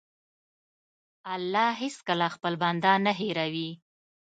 [1.33, 3.69] الله هېڅکله خپل بنده نه هېروي.